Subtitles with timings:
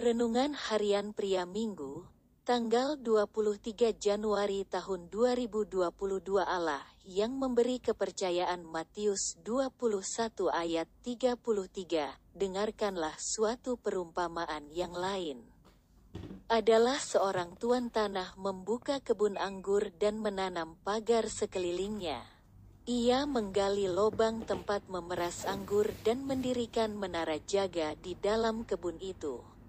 [0.00, 2.08] Renungan Harian Pria Minggu,
[2.48, 5.76] tanggal 23 Januari tahun 2022
[6.40, 15.44] Allah yang memberi kepercayaan Matius 21 ayat 33, dengarkanlah suatu perumpamaan yang lain.
[16.48, 22.24] Adalah seorang tuan tanah membuka kebun anggur dan menanam pagar sekelilingnya.
[22.88, 29.59] Ia menggali lobang tempat memeras anggur dan mendirikan menara jaga di dalam kebun itu.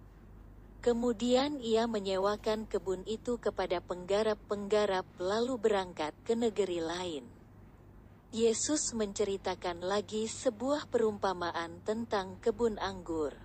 [0.82, 7.30] Kemudian ia menyewakan kebun itu kepada penggarap-penggarap lalu berangkat ke negeri lain.
[8.34, 13.38] Yesus menceritakan lagi sebuah perumpamaan tentang kebun anggur.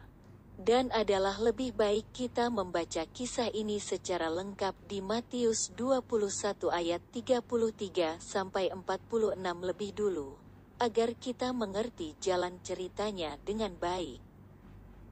[0.57, 8.17] Dan adalah lebih baik kita membaca kisah ini secara lengkap di Matius 21 ayat 33
[8.17, 10.41] sampai 46 lebih dulu,
[10.81, 14.26] agar kita mengerti jalan ceritanya dengan baik.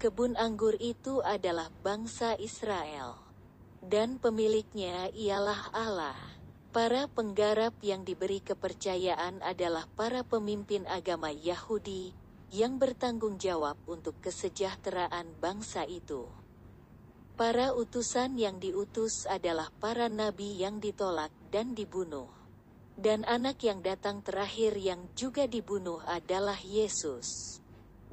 [0.05, 3.17] Kebun anggur itu adalah bangsa Israel,
[3.81, 6.13] dan pemiliknya ialah Allah.
[6.77, 12.13] Para penggarap yang diberi kepercayaan adalah para pemimpin agama Yahudi
[12.53, 16.29] yang bertanggung jawab untuk kesejahteraan bangsa itu.
[17.41, 22.29] Para utusan yang diutus adalah para nabi yang ditolak dan dibunuh.
[22.93, 27.64] Dan anak yang datang terakhir yang juga dibunuh adalah Yesus.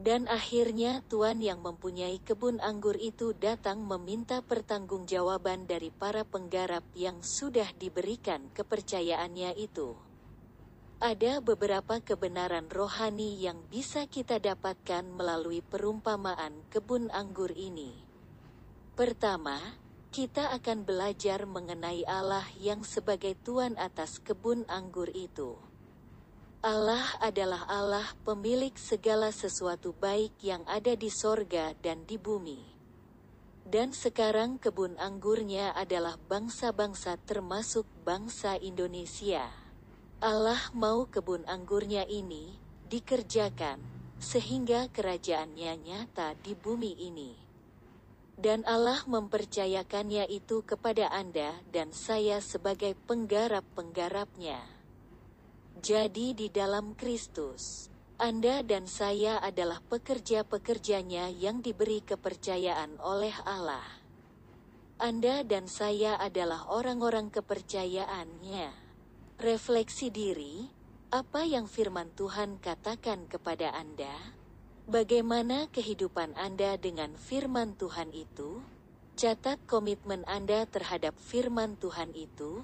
[0.01, 7.21] Dan akhirnya Tuhan yang mempunyai kebun anggur itu datang meminta pertanggungjawaban dari para penggarap yang
[7.21, 9.93] sudah diberikan kepercayaannya itu.
[10.97, 17.93] Ada beberapa kebenaran rohani yang bisa kita dapatkan melalui perumpamaan kebun anggur ini.
[18.97, 19.61] Pertama,
[20.09, 25.61] kita akan belajar mengenai Allah yang sebagai Tuan atas kebun anggur itu.
[26.61, 32.61] Allah adalah Allah pemilik segala sesuatu baik yang ada di sorga dan di bumi.
[33.65, 39.49] Dan sekarang kebun anggurnya adalah bangsa-bangsa termasuk bangsa Indonesia.
[40.21, 42.53] Allah mau kebun anggurnya ini
[42.93, 43.81] dikerjakan
[44.21, 47.33] sehingga kerajaannya nyata di bumi ini.
[48.37, 54.80] Dan Allah mempercayakannya itu kepada Anda dan saya sebagai penggarap-penggarapnya.
[55.81, 57.89] Jadi di dalam Kristus,
[58.21, 63.81] Anda dan saya adalah pekerja-pekerjanya yang diberi kepercayaan oleh Allah.
[65.01, 68.69] Anda dan saya adalah orang-orang kepercayaannya.
[69.41, 70.69] Refleksi diri,
[71.09, 74.37] apa yang firman Tuhan katakan kepada Anda?
[74.85, 78.61] Bagaimana kehidupan Anda dengan firman Tuhan itu?
[79.17, 82.61] Catat komitmen Anda terhadap firman Tuhan itu.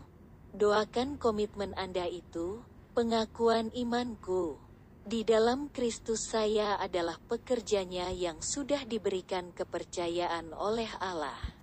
[0.54, 2.62] Doakan komitmen Anda itu,
[2.98, 4.58] pengakuan imanku.
[5.06, 11.57] Di dalam Kristus saya adalah pekerjanya yang sudah diberikan kepercayaan oleh Allah.